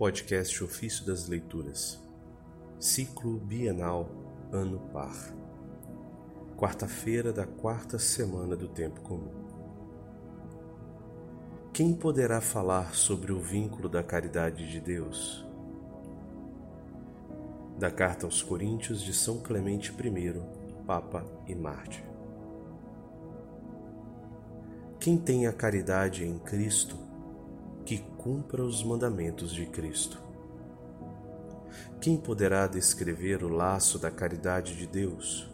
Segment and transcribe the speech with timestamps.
[0.00, 2.02] Podcast Ofício das Leituras,
[2.78, 4.08] Ciclo Bienal
[4.50, 5.14] Ano Par,
[6.56, 9.44] quarta-feira da quarta semana do Tempo Comum.
[11.70, 15.46] Quem poderá falar sobre o vínculo da caridade de Deus?
[17.78, 20.42] Da Carta aos Coríntios de São Clemente I,
[20.86, 22.04] Papa e Mártir.
[24.98, 27.09] Quem tem a caridade em Cristo,
[27.90, 30.22] que cumpra os mandamentos de Cristo.
[32.00, 35.50] Quem poderá descrever o laço da caridade de Deus?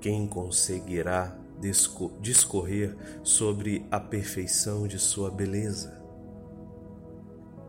[0.00, 1.38] Quem conseguirá
[2.20, 6.02] discorrer sobre a perfeição de sua beleza?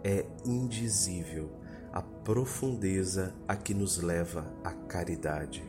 [0.04, 1.52] É indizível
[1.94, 5.64] a profundeza a que nos leva a caridade,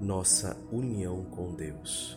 [0.00, 2.16] nossa união com Deus.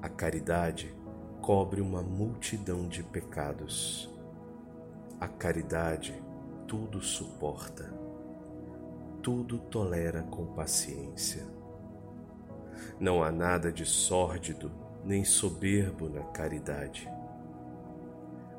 [0.00, 0.94] A caridade
[1.40, 4.10] cobre uma multidão de pecados.
[5.18, 6.22] A caridade
[6.66, 7.92] tudo suporta,
[9.22, 11.46] tudo tolera com paciência.
[12.98, 14.70] Não há nada de sórdido
[15.04, 17.10] nem soberbo na caridade.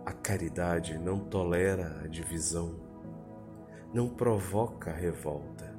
[0.05, 2.75] A caridade não tolera a divisão,
[3.93, 5.71] não provoca revolta.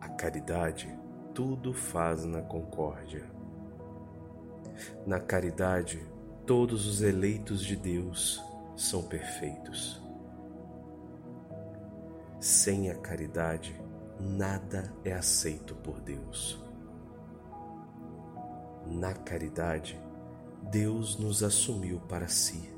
[0.00, 0.88] A caridade
[1.34, 3.37] tudo faz na concórdia.
[5.06, 6.00] Na caridade,
[6.46, 8.42] todos os eleitos de Deus
[8.76, 10.02] são perfeitos.
[12.40, 13.78] Sem a caridade,
[14.20, 16.62] nada é aceito por Deus.
[18.86, 20.00] Na caridade,
[20.70, 22.72] Deus nos assumiu para si.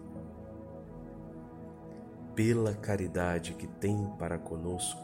[2.35, 5.01] Pela caridade que tem para conosco,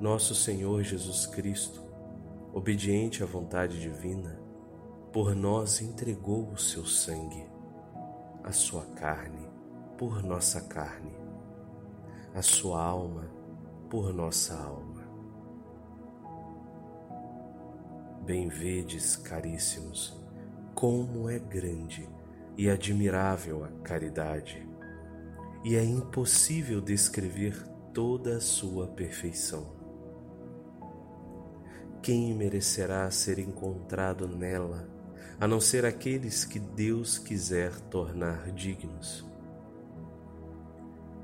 [0.00, 1.82] nosso Senhor Jesus Cristo,
[2.52, 4.47] obediente à vontade divina,
[5.12, 7.46] por nós entregou o seu sangue,
[8.44, 9.48] a sua carne
[9.96, 11.12] por nossa carne,
[12.34, 13.24] a sua alma
[13.88, 15.08] por nossa alma.
[18.24, 20.14] Bem vedes, caríssimos,
[20.74, 22.06] como é grande
[22.56, 24.68] e admirável a caridade,
[25.64, 29.66] e é impossível descrever toda a sua perfeição.
[32.02, 34.97] Quem merecerá ser encontrado nela
[35.40, 39.24] a não ser aqueles que Deus quiser tornar dignos.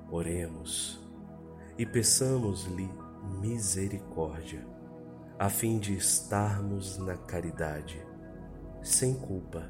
[0.08, 1.00] Oremos
[1.76, 2.88] e peçamos-lhe
[3.40, 4.64] misericórdia,
[5.36, 8.00] a fim de estarmos na caridade,
[8.82, 9.68] sem culpa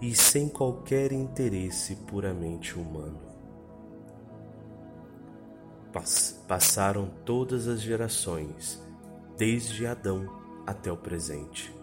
[0.00, 3.20] e sem qualquer interesse puramente humano.
[6.48, 8.82] Passaram todas as gerações,
[9.36, 10.28] desde Adão
[10.66, 11.79] até o presente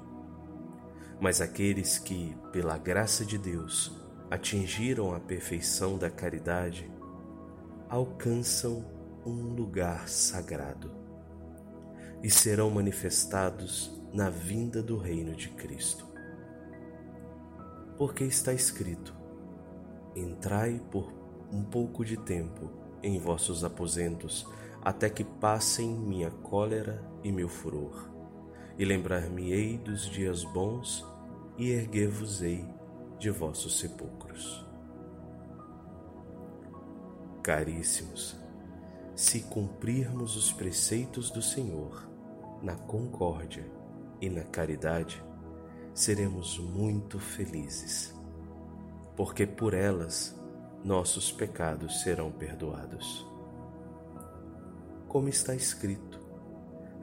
[1.19, 3.91] mas aqueles que, pela graça de Deus,
[4.29, 6.91] atingiram a perfeição da caridade,
[7.89, 8.85] alcançam
[9.25, 10.91] um lugar sagrado
[12.21, 16.05] e serão manifestados na vinda do reino de Cristo.
[17.97, 19.15] Porque está escrito:
[20.15, 21.11] Entrai por
[21.51, 22.69] um pouco de tempo
[23.01, 24.47] em vossos aposentos,
[24.81, 28.16] até que passem minha cólera e meu furor
[28.77, 31.05] e lembrar-me-ei dos dias bons,
[31.57, 32.63] e erguer-vos-ei
[33.17, 34.63] de vossos sepulcros.
[37.41, 38.37] Caríssimos,
[39.15, 42.07] se cumprirmos os preceitos do Senhor
[42.61, 43.65] na concórdia
[44.21, 45.23] e na caridade,
[45.93, 48.13] seremos muito felizes,
[49.15, 50.39] porque por elas
[50.83, 53.25] nossos pecados serão perdoados.
[55.07, 56.19] Como está escrito,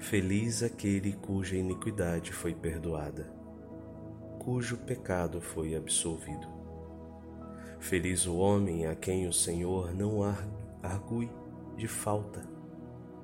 [0.04, 3.32] Feliz aquele cuja iniquidade foi perdoada,
[4.38, 6.47] cujo pecado foi absolvido.
[7.81, 10.22] Feliz o homem a quem o Senhor não
[10.82, 11.31] argue
[11.75, 12.47] de falta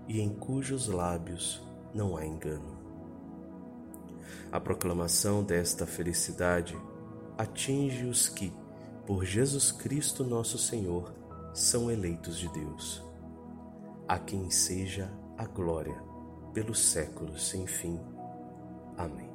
[0.09, 2.79] e em cujos lábios não há engano.
[4.51, 6.75] A proclamação desta felicidade
[7.37, 8.51] atinge os que,
[9.07, 11.13] por Jesus Cristo nosso Senhor,
[11.53, 13.05] são eleitos de Deus.
[14.09, 16.09] A quem seja a glória
[16.53, 17.99] pelos séculos sem fim.
[18.97, 19.30] Amém.